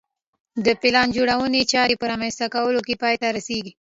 د 0.65 0.67
پلان 0.81 1.07
جوړونې 1.15 1.61
چارې 1.71 1.95
په 2.01 2.05
رامنځته 2.11 2.45
کولو 2.53 2.79
پای 3.01 3.15
ته 3.21 3.27
رسېږي 3.37 3.69